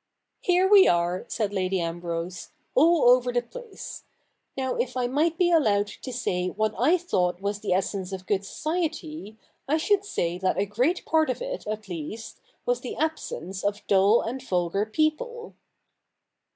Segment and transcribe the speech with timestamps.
[0.40, 4.02] 'Here we are," said Lady ..Vmbrose,' all over the place.
[4.56, 8.26] Now if I might be allowed to sa} what I thought was the essence of
[8.26, 12.96] good society, 1 should say that a great part of it, at least, was the
[12.96, 15.54] absence of dull and vulgar people.'